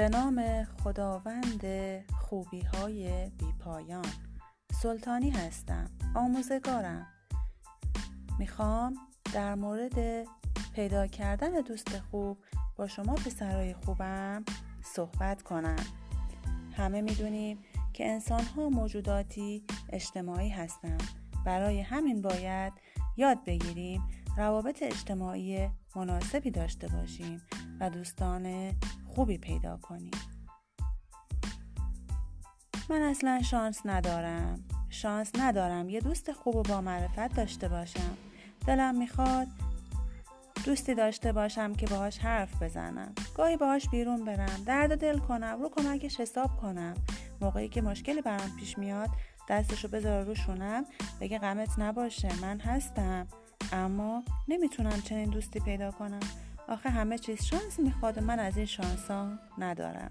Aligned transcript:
به 0.00 0.08
نام 0.08 0.64
خداوند 0.64 1.64
خوبی 2.20 2.60
های 2.60 3.30
بیپایان. 3.30 4.06
سلطانی 4.72 5.30
هستم 5.30 5.90
آموزگارم. 6.14 7.06
می‌خوام 8.38 8.94
در 9.34 9.54
مورد 9.54 10.26
پیدا 10.74 11.06
کردن 11.06 11.60
دوست 11.60 11.98
خوب 11.98 12.38
با 12.76 12.86
شما 12.86 13.14
پسرای 13.14 13.74
خوبم 13.74 14.44
صحبت 14.82 15.42
کنم. 15.42 15.84
همه 16.76 17.00
می‌دونیم 17.00 17.58
که 17.92 18.08
انسان 18.08 18.44
ها 18.44 18.68
موجوداتی 18.68 19.64
اجتماعی 19.90 20.48
هستند. 20.48 21.02
برای 21.46 21.80
همین 21.80 22.22
باید 22.22 22.72
یاد 23.16 23.44
بگیریم 23.44 24.02
روابط 24.36 24.82
اجتماعی 24.82 25.68
مناسبی 25.96 26.50
داشته 26.50 26.88
باشیم 26.88 27.42
و 27.80 27.90
دوستان 27.90 28.72
خوبی 29.14 29.38
پیدا 29.38 29.76
کنیم 29.76 30.10
من 32.90 33.02
اصلا 33.02 33.42
شانس 33.42 33.80
ندارم. 33.84 34.64
شانس 34.88 35.30
ندارم 35.38 35.88
یه 35.88 36.00
دوست 36.00 36.32
خوب 36.32 36.56
و 36.56 36.62
با 36.62 36.80
معرفت 36.80 37.36
داشته 37.36 37.68
باشم. 37.68 38.16
دلم 38.66 38.98
می‌خواد 38.98 39.48
دوستی 40.64 40.94
داشته 40.94 41.32
باشم 41.32 41.74
که 41.74 41.86
باهاش 41.86 42.18
حرف 42.18 42.62
بزنم. 42.62 43.14
گاهی 43.36 43.56
باهاش 43.56 43.88
بیرون 43.88 44.24
برم. 44.24 44.62
درد 44.66 45.00
دل 45.00 45.18
کنم. 45.18 45.58
رو 45.62 45.68
کمکش 45.68 46.20
حساب 46.20 46.56
کنم. 46.56 46.94
موقعی 47.40 47.68
که 47.68 47.82
مشکلی 47.82 48.22
برام 48.22 48.56
پیش 48.58 48.78
میاد 48.78 49.08
دستشو 49.48 49.88
بذاره 49.88 50.24
رو 50.24 50.34
شونم 50.34 50.84
بگه 51.20 51.38
غمت 51.38 51.78
نباشه. 51.78 52.40
من 52.40 52.60
هستم. 52.60 53.26
اما 53.72 54.24
نمی‌تونم 54.48 55.00
چنین 55.00 55.30
دوستی 55.30 55.60
پیدا 55.60 55.90
کنم. 55.90 56.20
آخه 56.70 56.90
همه 56.90 57.18
چیز 57.18 57.42
شانس 57.42 57.80
می‌خواد 57.80 58.18
و 58.18 58.20
من 58.20 58.38
از 58.38 58.56
این 58.56 58.66
شانس 58.66 59.10
ها 59.10 59.38
ندارم. 59.58 60.10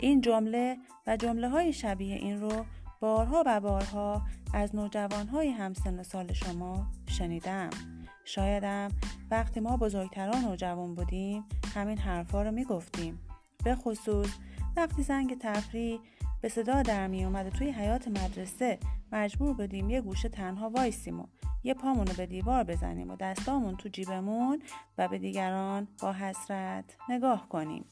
این 0.00 0.20
جمله 0.20 0.76
و 1.06 1.16
جمله 1.16 1.48
های 1.48 1.72
شبیه 1.72 2.16
این 2.16 2.40
رو 2.40 2.64
بارها 3.00 3.42
و 3.46 3.60
بارها 3.60 4.22
از 4.54 4.74
نوجوان 4.74 5.28
های 5.28 5.50
همسن 5.50 6.02
سال 6.02 6.32
شما 6.32 6.86
شنیدم. 7.06 7.70
شایدم 8.24 8.88
وقتی 9.30 9.60
ما 9.60 9.76
بزرگتران 9.76 10.44
نوجوان 10.44 10.94
بودیم 10.94 11.44
همین 11.74 11.98
حرفا 11.98 12.42
رو 12.42 12.50
می‌گفتیم. 12.50 13.20
به 13.64 13.74
خصوص 13.74 14.30
وقتی 14.76 15.02
زنگ 15.02 15.38
تفریح 15.40 16.00
به 16.40 16.48
صدا 16.48 16.82
در 16.82 17.06
می 17.06 17.24
اومد 17.24 17.48
توی 17.48 17.70
حیات 17.70 18.08
مدرسه. 18.08 18.78
مجبور 19.12 19.54
بودیم 19.54 19.90
یه 19.90 20.00
گوشه 20.00 20.28
تنها 20.28 20.70
وایسیم 20.70 21.20
و 21.20 21.26
یه 21.64 21.74
پامونو 21.74 22.12
به 22.16 22.26
دیوار 22.26 22.64
بزنیم 22.64 23.10
و 23.10 23.16
دستامون 23.16 23.76
تو 23.76 23.88
جیبمون 23.88 24.62
و 24.98 25.08
به 25.08 25.18
دیگران 25.18 25.88
با 26.02 26.12
حسرت 26.12 26.96
نگاه 27.08 27.48
کنیم. 27.48 27.84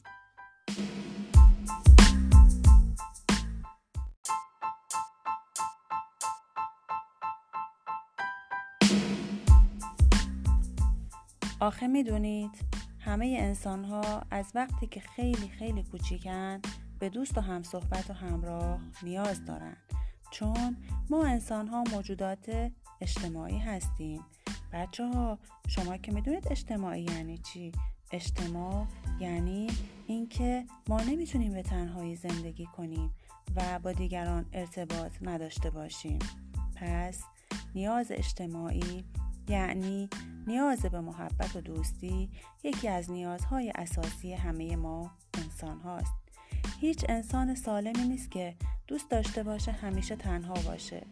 آخه 11.59 11.87
می‌دونید 11.87 12.51
همه 12.99 13.37
انسان 13.39 13.83
ها 13.83 14.21
از 14.31 14.51
وقتی 14.55 14.87
که 14.87 14.99
خیلی 14.99 15.49
خیلی 15.49 15.83
کوچیکن 15.83 16.61
به 16.99 17.09
دوست 17.09 17.37
و 17.37 17.41
همصحبت 17.41 18.09
و 18.09 18.13
همراه 18.13 18.79
نیاز 19.03 19.45
دارن. 19.45 19.77
چون 20.31 20.77
ما 21.09 21.25
انسان 21.25 21.67
ها 21.67 21.83
موجودات 21.91 22.71
اجتماعی 23.01 23.57
هستیم. 23.57 24.21
بچه 24.73 25.05
ها 25.05 25.39
شما 25.67 25.97
که 25.97 26.11
می‌دونید 26.11 26.47
اجتماعی 26.51 27.03
یعنی 27.03 27.37
چی؟ 27.37 27.71
اجتماع 28.11 28.85
یعنی 29.19 29.67
اینکه 30.07 30.65
ما 30.89 31.01
نمی‌تونیم 31.01 31.53
به 31.53 31.61
تنهایی 31.61 32.15
زندگی 32.15 32.65
کنیم 32.65 33.13
و 33.55 33.79
با 33.79 33.91
دیگران 33.91 34.45
ارتباط 34.53 35.11
نداشته 35.21 35.69
باشیم. 35.69 36.19
پس 36.75 37.23
نیاز 37.75 38.11
اجتماعی 38.11 39.05
یعنی 39.47 40.09
نیاز 40.47 40.81
به 40.81 41.01
محبت 41.01 41.55
و 41.55 41.61
دوستی 41.61 42.29
یکی 42.63 42.87
از 42.87 43.11
نیازهای 43.11 43.71
اساسی 43.75 44.33
همه 44.33 44.75
ما 44.75 45.11
انسان 45.33 45.79
هاست 45.79 46.24
هیچ 46.79 47.05
انسان 47.09 47.55
سالمی 47.55 48.07
نیست 48.07 48.31
که 48.31 48.55
دوست 48.87 49.09
داشته 49.09 49.43
باشه 49.43 49.71
همیشه 49.71 50.15
تنها 50.15 50.53
باشه 50.53 51.05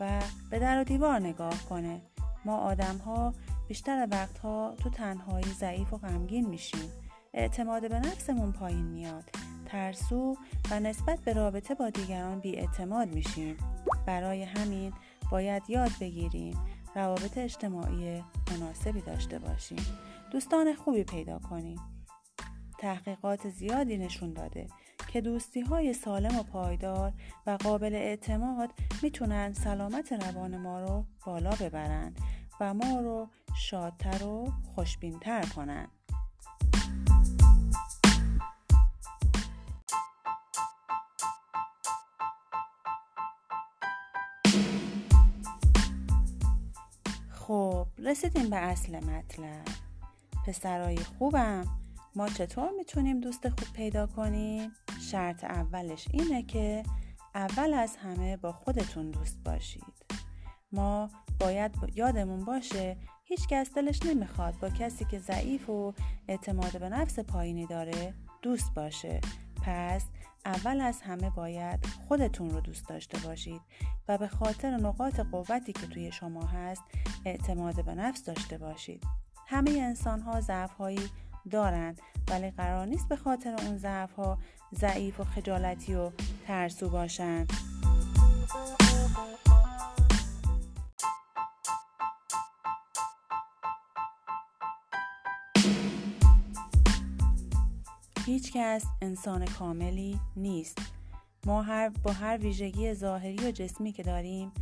و 0.00 0.20
به 0.50 0.58
در 0.58 0.80
و 0.80 0.84
دیوار 0.84 1.20
نگاه 1.20 1.64
کنه. 1.68 2.00
ما 2.44 2.56
آدم 2.56 2.96
ها 2.96 3.34
بیشتر 3.68 4.08
وقتها 4.10 4.74
تو 4.78 4.90
تنهایی 4.90 5.52
ضعیف 5.52 5.92
و 5.92 5.96
غمگین 5.96 6.48
میشیم. 6.48 6.90
اعتماد 7.34 7.88
به 7.88 7.98
نفسمون 7.98 8.52
پایین 8.52 8.86
میاد. 8.86 9.24
ترسو 9.66 10.36
و 10.70 10.80
نسبت 10.80 11.20
به 11.20 11.32
رابطه 11.32 11.74
با 11.74 11.90
دیگران 11.90 12.40
بیاعتماد 12.40 13.14
میشیم. 13.14 13.56
برای 14.06 14.42
همین 14.42 14.92
باید 15.30 15.62
یاد 15.68 15.90
بگیریم 16.00 16.58
روابط 16.94 17.38
اجتماعی 17.38 18.24
مناسبی 18.50 19.00
داشته 19.00 19.38
باشیم. 19.38 19.86
دوستان 20.32 20.74
خوبی 20.74 21.04
پیدا 21.04 21.38
کنیم. 21.38 21.80
تحقیقات 22.78 23.48
زیادی 23.48 23.98
نشون 23.98 24.32
داده. 24.32 24.66
که 25.12 25.20
دوستی 25.20 25.60
های 25.60 25.92
سالم 25.92 26.38
و 26.38 26.42
پایدار 26.42 27.12
و 27.46 27.50
قابل 27.50 27.94
اعتماد 27.94 28.70
می‌تونن 29.02 29.52
سلامت 29.52 30.12
روان 30.12 30.56
ما 30.56 30.80
رو 30.80 31.04
بالا 31.26 31.50
ببرن 31.50 32.14
و 32.60 32.74
ما 32.74 33.00
رو 33.00 33.28
شادتر 33.56 34.24
و 34.24 34.52
خوشبینتر 34.74 35.42
کنن 35.42 35.88
خب 47.30 47.86
رسیدیم 47.98 48.50
به 48.50 48.56
اصل 48.56 48.96
مطلب 48.96 49.64
پسرای 50.46 50.96
خوبم 50.96 51.66
ما 52.14 52.28
چطور 52.28 52.70
می‌تونیم 52.78 53.20
دوست 53.20 53.48
خوب 53.48 53.72
پیدا 53.74 54.06
کنیم؟ 54.06 54.72
شرط 55.10 55.44
اولش 55.44 56.08
اینه 56.12 56.42
که 56.42 56.82
اول 57.34 57.74
از 57.74 57.96
همه 57.96 58.36
با 58.36 58.52
خودتون 58.52 59.10
دوست 59.10 59.38
باشید. 59.44 60.04
ما 60.72 61.10
باید 61.40 61.74
یادمون 61.94 62.44
باشه 62.44 62.96
هیچ 63.24 63.48
کس 63.48 63.74
دلش 63.74 64.02
نمی‌خواد 64.02 64.58
با 64.60 64.68
کسی 64.68 65.04
که 65.04 65.18
ضعیف 65.18 65.70
و 65.70 65.94
اعتماد 66.28 66.80
به 66.80 66.88
نفس 66.88 67.18
پایینی 67.18 67.66
داره 67.66 68.14
دوست 68.42 68.74
باشه. 68.74 69.20
پس 69.62 70.04
اول 70.44 70.80
از 70.80 71.02
همه 71.02 71.30
باید 71.30 71.86
خودتون 72.08 72.50
رو 72.50 72.60
دوست 72.60 72.88
داشته 72.88 73.18
باشید 73.18 73.60
و 74.08 74.18
به 74.18 74.28
خاطر 74.28 74.70
نقاط 74.70 75.20
قوتی 75.20 75.72
که 75.72 75.86
توی 75.86 76.12
شما 76.12 76.44
هست 76.44 76.82
اعتماد 77.24 77.84
به 77.84 77.94
نفس 77.94 78.24
داشته 78.24 78.58
باشید. 78.58 79.04
همه 79.46 79.70
انسان 79.70 80.20
ها 80.20 80.40
ضعف 80.40 80.72
هایی 80.72 81.10
دارند 81.50 82.00
ولی 82.28 82.50
قرار 82.50 82.86
نیست 82.86 83.08
به 83.08 83.16
خاطر 83.16 83.54
اون 83.54 83.76
ضعف 83.76 84.12
ها 84.12 84.38
ضعیف 84.74 85.20
و 85.20 85.24
خجالتی 85.24 85.94
و 85.94 86.10
ترسو 86.46 86.88
باشند 86.88 87.52
هیچ 98.26 98.52
کس 98.52 98.84
انسان 99.02 99.44
کاملی 99.44 100.20
نیست. 100.36 100.78
ما 101.46 101.62
هر 101.62 101.88
با 101.88 102.12
هر 102.12 102.36
ویژگی 102.36 102.94
ظاهری 102.94 103.48
و 103.48 103.50
جسمی 103.50 103.92
که 103.92 104.02
داریم 104.02 104.52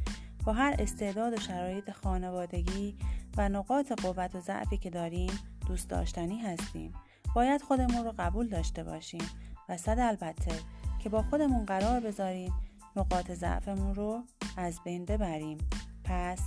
با 0.44 0.52
هر 0.52 0.76
استعداد 0.78 1.32
و 1.32 1.36
شرایط 1.36 1.90
خانوادگی 1.90 2.96
و 3.36 3.48
نقاط 3.48 3.92
قوت 3.92 4.34
و 4.34 4.40
ضعفی 4.40 4.78
که 4.78 4.90
داریم 4.90 5.30
دوست 5.66 5.90
داشتنی 5.90 6.38
هستیم. 6.38 6.92
باید 7.34 7.62
خودمون 7.62 8.04
رو 8.04 8.14
قبول 8.18 8.48
داشته 8.48 8.84
باشیم. 8.84 9.30
و 9.68 9.76
صد 9.76 9.98
البته 9.98 10.52
که 10.98 11.08
با 11.08 11.22
خودمون 11.22 11.64
قرار 11.64 12.00
بذاریم 12.00 12.52
نقاط 12.96 13.30
ضعفمون 13.30 13.94
رو 13.94 14.22
از 14.56 14.80
بین 14.84 15.04
ببریم. 15.04 15.58
پس 16.04 16.40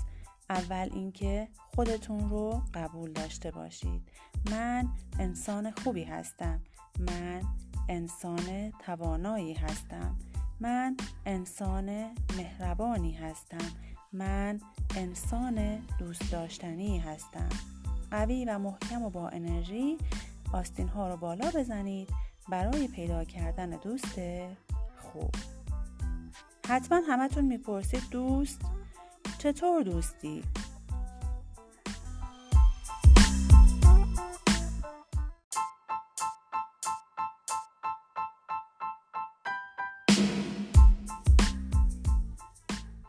اول 0.49 0.89
اینکه 0.93 1.47
خودتون 1.75 2.29
رو 2.29 2.61
قبول 2.73 3.11
داشته 3.11 3.51
باشید. 3.51 4.01
من 4.51 4.89
انسان 5.19 5.71
خوبی 5.71 6.03
هستم. 6.03 6.61
من 6.99 7.41
انسان 7.89 8.71
توانایی 8.71 9.53
هستم. 9.53 10.15
من 10.59 10.97
انسان 11.25 12.15
مهربانی 12.37 13.13
هستم. 13.13 13.71
من 14.13 14.59
انسان 14.95 15.77
دوست 15.99 16.31
داشتنی 16.31 16.99
هستم. 16.99 17.49
قوی 18.11 18.45
و 18.45 18.57
محکم 18.59 19.03
و 19.03 19.09
با 19.09 19.29
انرژی 19.29 19.97
آستین 20.53 20.87
ها 20.87 21.09
رو 21.09 21.17
بالا 21.17 21.51
بزنید. 21.55 22.09
برای 22.51 22.87
پیدا 22.87 23.23
کردن 23.23 23.69
دوست 23.69 24.19
خوب. 24.97 25.35
حتما 26.67 27.01
همتون 27.07 27.45
می‌پرسید 27.45 28.01
دوست 28.11 28.61
چطور 29.37 29.83
دوستی؟ 29.83 30.43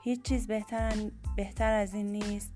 هیچ 0.02 0.22
چیز 0.22 0.46
بهتر, 0.46 0.94
بهتر 1.36 1.72
از 1.72 1.94
این 1.94 2.12
نیست 2.12 2.52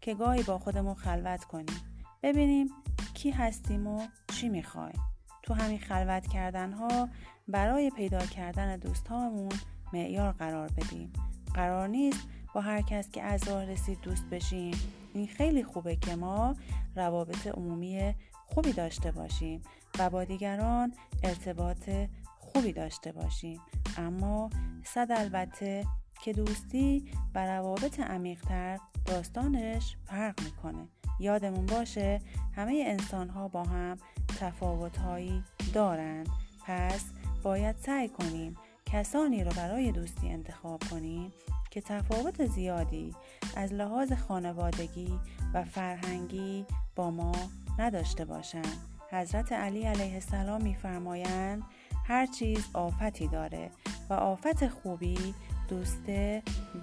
که 0.00 0.14
گاهی 0.14 0.42
با 0.42 0.58
خودمون 0.58 0.94
خلوت 0.94 1.44
کنیم. 1.44 1.80
ببینیم 2.22 2.70
کی 3.14 3.30
هستیم 3.30 3.86
و 3.86 4.06
چی 4.34 4.48
می‌خوایم. 4.48 5.07
تو 5.48 5.54
همین 5.54 5.78
خلوت 5.78 6.26
کردن 6.26 6.72
ها 6.72 7.08
برای 7.48 7.90
پیدا 7.90 8.18
کردن 8.18 8.76
دوستامون 8.76 9.52
معیار 9.92 10.32
قرار 10.32 10.70
بدیم. 10.76 11.12
قرار 11.54 11.88
نیست 11.88 12.28
با 12.54 12.60
هر 12.60 12.82
کس 12.82 13.10
که 13.10 13.22
از 13.22 13.48
راه 13.48 13.64
رسید 13.64 14.00
دوست 14.00 14.30
بشیم. 14.30 14.74
این 15.14 15.26
خیلی 15.26 15.64
خوبه 15.64 15.96
که 15.96 16.16
ما 16.16 16.56
روابط 16.96 17.46
عمومی 17.46 18.14
خوبی 18.46 18.72
داشته 18.72 19.10
باشیم 19.10 19.62
و 19.98 20.10
با 20.10 20.24
دیگران 20.24 20.92
ارتباط 21.22 21.90
خوبی 22.38 22.72
داشته 22.72 23.12
باشیم. 23.12 23.60
اما 23.96 24.50
صد 24.84 25.08
البته 25.10 25.84
که 26.22 26.32
دوستی 26.32 27.10
و 27.34 27.46
روابط 27.46 28.00
عمیقتر 28.00 28.78
داستانش 29.06 29.96
فرق 30.06 30.40
می‌کنه. 30.44 30.88
یادمون 31.20 31.66
باشه 31.66 32.20
همه 32.56 32.84
انسان 32.86 33.28
ها 33.28 33.48
با 33.48 33.64
هم 33.64 33.96
تفاوت 34.40 34.96
هایی 34.98 35.44
دارند 35.74 36.28
پس 36.66 37.04
باید 37.42 37.76
سعی 37.78 38.08
کنیم 38.08 38.56
کسانی 38.86 39.44
رو 39.44 39.50
برای 39.50 39.92
دوستی 39.92 40.28
انتخاب 40.28 40.82
کنیم 40.90 41.32
که 41.70 41.80
تفاوت 41.80 42.46
زیادی 42.46 43.14
از 43.56 43.72
لحاظ 43.72 44.12
خانوادگی 44.12 45.18
و 45.54 45.64
فرهنگی 45.64 46.66
با 46.96 47.10
ما 47.10 47.32
نداشته 47.78 48.24
باشند 48.24 48.76
حضرت 49.10 49.52
علی 49.52 49.82
علیه 49.82 50.14
السلام 50.14 50.62
میفرمایند 50.62 51.62
هر 52.06 52.26
چیز 52.26 52.68
آفتی 52.74 53.28
داره 53.28 53.70
و 54.10 54.14
آفت 54.14 54.68
خوبی 54.68 55.34
دوست 55.68 56.06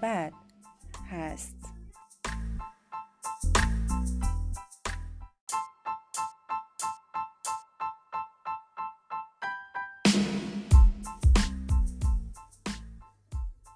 بد 0.01 0.33
هست. 1.11 1.74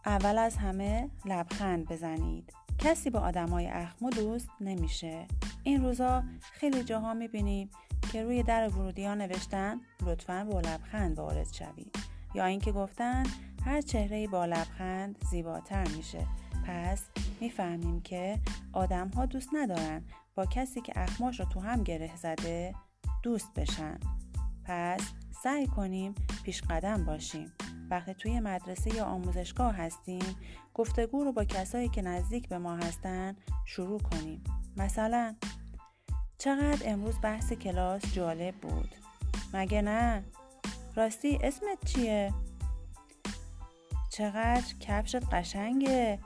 اول 0.09 0.37
از 0.37 0.57
همه 0.57 1.09
لبخند 1.25 1.87
بزنید. 1.87 2.53
کسی 2.77 3.09
با 3.09 3.19
آدمای 3.19 3.67
اخمو 3.67 4.09
دوست 4.09 4.49
نمیشه. 4.61 5.27
این 5.63 5.83
روزا 5.83 6.23
خیلی 6.41 6.83
جاها 6.83 7.13
می‌بینیم 7.13 7.69
که 8.11 8.23
روی 8.23 8.43
در 8.43 8.69
ورودی 8.69 9.05
ها 9.05 9.15
نوشتن 9.15 9.81
لطفا 10.05 10.47
با 10.51 10.59
لبخند 10.59 11.19
وارد 11.19 11.53
شوید. 11.53 11.95
یا 12.35 12.45
اینکه 12.45 12.71
گفتن 12.71 13.23
هر 13.65 13.81
چهره 13.81 14.27
با 14.27 14.45
لبخند 14.45 15.25
زیباتر 15.31 15.87
میشه. 15.87 16.27
پس 16.67 17.03
می‌فهمیم 17.41 18.01
که 18.01 18.39
آدم 18.73 19.07
ها 19.07 19.25
دوست 19.25 19.49
ندارن 19.53 20.03
با 20.35 20.45
کسی 20.45 20.81
که 20.81 20.93
اخماش 20.95 21.39
رو 21.39 21.45
تو 21.45 21.59
هم 21.59 21.83
گره 21.83 22.15
زده 22.15 22.75
دوست 23.23 23.53
بشن. 23.53 23.99
پس 24.65 25.01
سعی 25.43 25.67
کنیم 25.67 26.15
پیش 26.43 26.61
قدم 26.61 27.05
باشیم. 27.05 27.51
وقتی 27.89 28.13
توی 28.13 28.39
مدرسه 28.39 28.95
یا 28.95 29.05
آموزشگاه 29.05 29.75
هستیم 29.75 30.35
گفتگو 30.73 31.23
رو 31.23 31.31
با 31.31 31.43
کسایی 31.45 31.89
که 31.89 32.01
نزدیک 32.01 32.49
به 32.49 32.57
ما 32.57 32.75
هستن 32.75 33.35
شروع 33.65 33.99
کنیم 33.99 34.43
مثلا 34.77 35.35
چقدر 36.37 36.91
امروز 36.91 37.15
بحث 37.21 37.53
کلاس 37.53 38.13
جالب 38.13 38.55
بود 38.55 38.95
مگه 39.53 39.81
نه؟ 39.81 40.23
راستی 40.95 41.39
اسمت 41.43 41.85
چیه؟ 41.85 42.33
چقدر 44.09 44.73
کفشت 44.79 45.33
قشنگه 45.33 46.19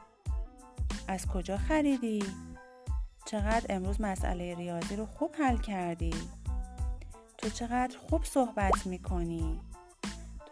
از 1.08 1.28
کجا 1.28 1.58
خریدی؟ 1.58 2.24
چقدر 3.26 3.66
امروز 3.70 4.02
مسئله 4.02 4.56
ریاضی 4.56 4.96
رو 4.96 5.06
خوب 5.06 5.36
حل 5.40 5.58
کردی؟ 5.58 6.14
تو 7.38 7.50
چقدر 7.50 7.98
خوب 7.98 8.24
صحبت 8.24 8.88
می‌کنی؟ 8.88 9.62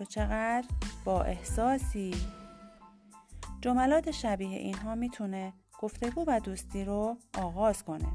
تو 0.01 0.05
چقدر 0.05 0.67
با 1.05 1.21
احساسی؟ 1.21 2.15
جملات 3.61 4.11
شبیه 4.11 4.57
اینها 4.57 4.95
می‌تونه 4.95 5.53
گفتگو 5.79 6.23
و 6.27 6.39
دوستی 6.39 6.85
رو 6.85 7.17
آغاز 7.37 7.83
کنه. 7.83 8.07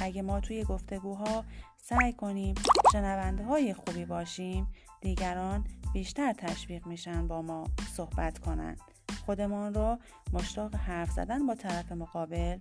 اگه 0.00 0.22
ما 0.22 0.40
توی 0.40 0.64
گفتگوها 0.64 1.44
سعی 1.76 2.12
کنیم 2.12 2.54
شنونده 2.92 3.44
های 3.44 3.74
خوبی 3.74 4.04
باشیم 4.04 4.66
دیگران 5.00 5.64
بیشتر 5.92 6.32
تشویق 6.32 6.86
میشن 6.86 7.28
با 7.28 7.42
ما 7.42 7.64
صحبت 7.96 8.38
کنند 8.38 8.80
خودمان 9.26 9.74
رو 9.74 9.98
مشتاق 10.32 10.74
حرف 10.74 11.10
زدن 11.10 11.46
با 11.46 11.54
طرف 11.54 11.92
مقابل 11.92 12.58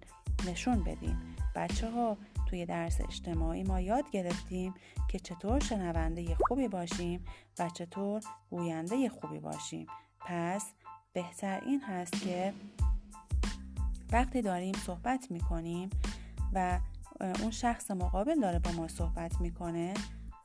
نشون 0.47 0.83
بدیم. 0.83 1.35
بچه 1.55 1.91
ها 1.91 2.17
توی 2.51 2.65
درس 2.65 3.01
اجتماعی 3.01 3.63
ما 3.63 3.81
یاد 3.81 4.09
گرفتیم 4.11 4.73
که 5.07 5.19
چطور 5.19 5.59
شنونده 5.59 6.35
خوبی 6.47 6.67
باشیم 6.67 7.25
و 7.59 7.69
چطور 7.69 8.21
گوینده 8.49 9.09
خوبی 9.09 9.39
باشیم. 9.39 9.87
پس 10.19 10.71
بهتر 11.13 11.61
این 11.65 11.81
هست 11.81 12.21
که 12.21 12.53
وقتی 14.11 14.41
داریم 14.41 14.73
صحبت 14.73 15.31
می‌کنیم 15.31 15.89
و 16.53 16.79
اون 17.19 17.51
شخص 17.51 17.91
مقابل 17.91 18.39
داره 18.39 18.59
با 18.59 18.71
ما 18.71 18.87
صحبت 18.87 19.41
می‌کنه 19.41 19.93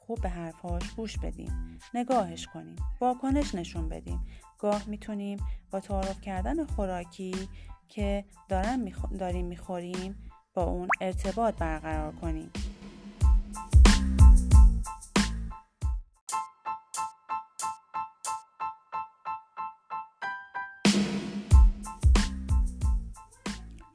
خوب 0.00 0.20
به 0.20 0.28
حرفهاش 0.28 0.90
گوش 0.90 1.18
بدیم 1.18 1.78
نگاهش 1.94 2.46
کنیم 2.46 2.76
واکنش 3.00 3.54
نشون 3.54 3.88
بدیم. 3.88 4.26
گاه 4.58 4.82
می‌تونیم 4.86 5.38
با 5.70 5.80
تعارف 5.80 6.20
کردن 6.20 6.64
خوراکی 6.64 7.48
که 7.88 8.24
دارن 8.48 8.92
داریم 9.18 9.46
می‌خوریم 9.46 10.25
با 10.56 10.62
اون 10.62 10.88
ارتباط 11.00 11.54
برقرار 11.54 12.12
کنیم. 12.12 12.50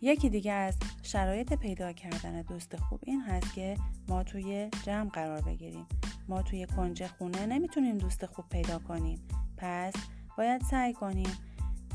یکی 0.02 0.30
دیگه 0.30 0.52
از 0.52 0.78
شرایط 1.04 1.54
پیدا 1.54 1.94
کردن 1.94 2.42
دوست 2.42 2.76
خوب 2.76 3.00
این 3.04 3.22
هست 3.22 3.54
که 3.54 3.78
ما 4.08 4.24
توی 4.24 4.70
جمع 4.84 5.10
قرار 5.10 5.42
بگیریم. 5.42 5.86
ما 6.28 6.42
توی 6.42 6.66
کنج 6.66 7.08
خونه 7.08 7.46
نمی‌تونیم 7.46 7.98
دوست 7.98 8.26
خوب 8.26 8.46
پیدا 8.50 8.80
کنیم. 8.80 9.28
پس 9.58 9.94
باید 10.38 10.62
سعی 10.62 10.94
کنیم 10.94 11.30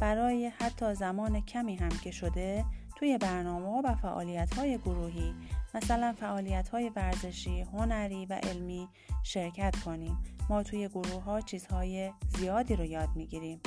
برای 0.01 0.47
حتی 0.47 0.95
زمان 0.95 1.41
کمی 1.41 1.77
هم 1.77 1.89
که 1.89 2.11
شده 2.11 2.65
توی 2.97 3.19
برنامه 3.19 3.89
و 3.89 3.95
فعالیت 3.95 4.55
های 4.55 4.79
گروهی 4.79 5.35
مثلا 5.75 6.15
فعالیت 6.21 6.69
های 6.69 6.89
ورزشی، 6.97 7.61
هنری 7.61 8.27
و 8.27 8.33
علمی 8.33 8.89
شرکت 9.23 9.77
کنیم. 9.77 10.19
ما 10.51 10.63
توی 10.63 10.89
گروه 10.89 11.23
ها 11.23 11.41
چیزهای 11.41 12.13
زیادی 12.39 12.77
رو 12.77 12.85
یاد 12.85 13.09
می‌گیریم. 13.15 13.61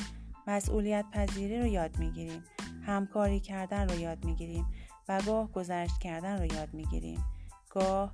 مسئولیت 0.47 1.05
پذیری 1.11 1.59
رو 1.59 1.65
یاد 1.65 1.99
می‌گیریم. 1.99 2.43
همکاری 2.85 3.39
کردن 3.39 3.89
رو 3.89 3.99
یاد 3.99 4.25
می‌گیریم 4.25 4.65
و 5.09 5.21
گاه 5.21 5.51
گذشت 5.51 5.99
کردن 5.99 6.37
رو 6.39 6.45
یاد 6.45 6.73
می‌گیریم. 6.73 7.25
گاه 7.69 8.13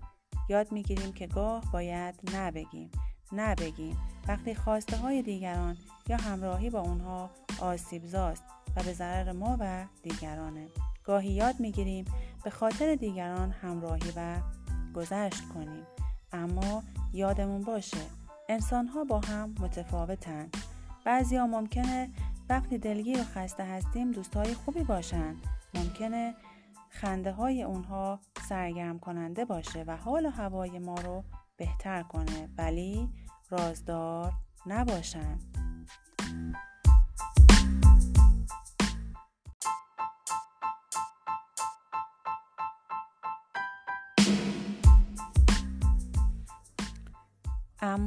یاد 0.50 0.72
می‌گیریم 0.72 1.13
که 1.13 1.27
گاه 1.27 1.63
باید 1.74 2.15
نبگیم. 2.34 2.91
نبگیم. 3.31 3.98
وقتی 4.27 4.55
خواسته 4.55 4.98
های 4.98 5.22
دیگران 5.22 5.77
یا 6.07 6.17
همراهی 6.17 6.69
با 6.69 6.79
اونها 6.79 7.29
آسیبزاست 7.62 8.43
و 8.75 8.84
به 8.84 8.93
ضرر 8.93 9.31
ما 9.31 9.57
و 9.60 9.86
دیگرانه. 10.03 10.67
گاهی 11.06 11.32
یاد 11.32 11.60
می‌گیریم 11.60 12.06
به 12.44 12.50
خاطر 12.50 12.96
دیگران 12.96 13.52
همراهی 13.52 14.14
و 14.16 14.38
گذشت 14.96 15.50
کنیم. 15.54 15.84
اما 16.32 16.84
یادمون 17.14 17.62
باشه 17.62 17.98
انسان 18.50 18.88
ها 18.88 19.04
با 19.04 19.20
هم 19.20 19.56
متفاوتن. 19.60 20.50
بعضی 21.06 21.36
ها 21.36 21.48
ممکنه 21.48 22.10
وقتی 22.50 22.78
دلگیر 22.78 23.20
و 23.20 23.24
خسته 23.24 23.64
هستیم 23.64 24.12
دوستای 24.12 24.54
خوبی 24.54 24.84
باشن. 24.84 25.36
ممکنه 25.74 26.36
خنده 26.90 27.32
های 27.32 27.64
اونها 27.64 28.20
سرگرم 28.50 29.00
کننده 29.00 29.46
باشه 29.46 29.84
و 29.88 29.98
حال 29.98 30.26
و 30.26 30.30
هوای 30.30 30.80
ما 30.80 30.96
رو 30.96 31.24
بهتر 31.58 32.04
کنه 32.04 32.50
ولی 32.58 33.10
رازدار 33.50 34.34
نباشن. 34.66 35.40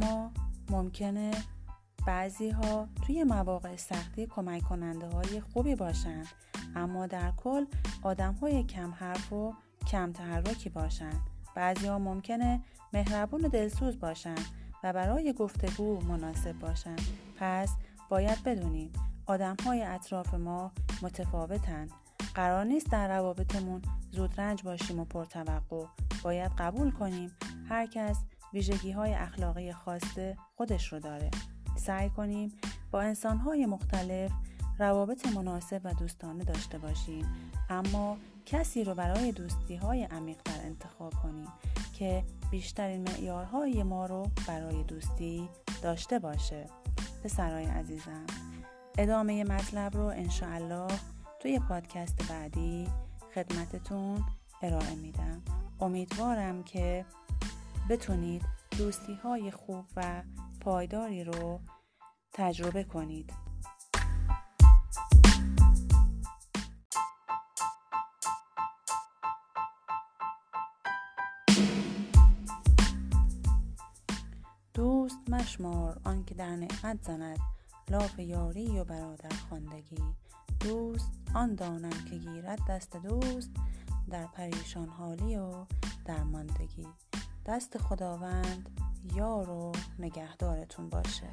اما 0.03 0.31
ممکنه 0.71 1.31
بعضی 2.07 2.51
ها 2.51 2.89
توی 3.07 3.25
مواقع 3.25 3.77
سختی 3.77 4.27
کمک 4.27 4.63
کننده 4.63 5.07
های 5.07 5.41
خوبی 5.41 5.75
باشند 5.75 6.27
اما 6.77 7.07
در 7.07 7.33
کل 7.37 7.65
آدم 8.03 8.35
های 8.35 8.63
کم 8.63 8.95
حرف 8.95 9.33
و 9.33 9.55
کم 9.87 10.13
تحرکی 10.13 10.69
باشند 10.69 11.21
بعضی 11.55 11.87
ها 11.87 11.99
ممکنه 11.99 12.61
مهربون 12.93 13.45
و 13.45 13.49
دلسوز 13.49 13.99
باشند 14.01 14.45
و 14.85 14.93
برای 14.93 15.33
گفتگو 15.33 16.01
مناسب 16.01 16.53
باشند 16.53 17.03
پس 17.39 17.71
باید 18.09 18.43
بدونیم 18.45 18.93
آدم 19.27 19.57
های 19.65 19.83
اطراف 19.83 20.35
ما 20.35 20.73
متفاوتند 21.03 21.91
قرار 22.35 22.65
نیست 22.65 22.91
در 22.91 23.09
روابطمون 23.09 23.83
زود 24.13 24.41
رنج 24.41 24.63
باشیم 24.63 25.01
و 25.01 25.05
پرتوقع. 25.05 25.85
باید 26.23 26.53
قبول 26.59 26.91
کنیم 26.91 27.31
هر 27.69 27.87
کس 27.87 28.17
ویژگی 28.55 28.91
های 28.93 29.15
اخلاقی 29.15 29.73
خاصه 29.73 30.37
خودش 30.57 30.93
رو 30.93 31.01
داره. 31.01 31.31
سعی 31.77 32.11
کنیم 32.11 32.53
با 32.91 33.01
انسان 33.01 33.37
های 33.37 33.67
مختلف 33.67 34.33
روابط 34.79 35.27
مناسب 35.27 35.81
و 35.85 35.95
دوستانه 35.95 36.45
داشته 36.45 36.79
باشیم. 36.79 37.27
اما 37.71 38.17
کسی 38.47 38.85
رو 38.85 38.95
برای 38.95 39.33
دوستی 39.33 39.77
های 39.77 40.05
عمیقتر 40.05 40.61
انتخاب 40.65 41.15
کنیم 41.23 41.49
که 41.93 42.25
بیشترین 42.51 43.09
معیارهای 43.09 43.83
ما 43.83 44.07
رو 44.07 44.27
برای 44.47 44.83
دوستی 44.83 45.49
داشته 45.83 46.19
باشه. 46.19 46.67
پسرای 47.25 47.65
عزیزم 47.65 48.27
ادامه 48.99 49.45
مطلب 49.45 49.97
رو 49.97 50.05
انشاءالله 50.05 50.89
توی 51.41 51.59
پادکست 51.59 52.29
بعدی 52.29 52.89
خدمتتون 53.35 54.25
ارائه 54.63 54.95
میدم. 54.95 55.43
امیدوارم 55.81 56.63
که 56.63 57.05
بتونید 57.89 58.43
دوستی 58.79 59.15
های 59.15 59.51
خوب 59.51 59.85
و 59.97 60.23
پایداری 60.61 61.25
رو 61.25 61.61
تجربه 62.33 62.85
کنید. 62.85 63.33
دوست 74.75 75.19
مشمار 75.29 76.01
آنکه 76.05 76.35
در 76.35 76.57
نعمت 76.57 77.03
زند 77.03 77.39
لاف 77.91 78.19
یاری 78.19 78.79
و 78.79 78.85
برادر 78.85 79.37
خواندگی. 79.49 80.03
دوست 80.61 81.13
آن 81.35 81.55
دانم 81.55 82.05
که 82.11 82.17
گیرد 82.17 82.61
دست 82.69 82.97
دوست 82.97 83.51
در 84.11 84.27
پریشان 84.27 84.89
حالی 84.89 85.37
و 85.37 85.65
درماندگی. 86.05 86.87
دست 87.49 87.79
خداوند 87.79 88.69
یار 89.15 89.51
و 89.51 89.73
نگهدارتون 89.99 90.89
باشه. 90.89 91.27